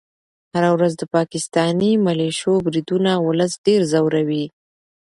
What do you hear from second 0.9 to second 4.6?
د پاکستاني ملیشو بریدونه ولس ډېر ځوروي.